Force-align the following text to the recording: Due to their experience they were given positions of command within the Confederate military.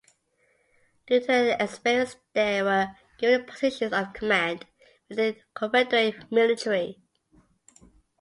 Due 1.05 1.19
to 1.19 1.27
their 1.27 1.57
experience 1.59 2.15
they 2.33 2.63
were 2.63 2.87
given 3.19 3.45
positions 3.45 3.93
of 3.93 4.13
command 4.13 4.65
within 5.09 5.35
the 5.35 5.39
Confederate 5.53 6.31
military. 6.31 6.99